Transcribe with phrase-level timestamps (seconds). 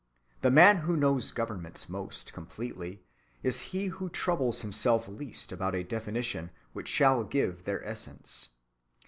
[0.41, 3.03] The man who knows governments most completely
[3.43, 8.49] is he who troubles himself least about a definition which shall give their essence.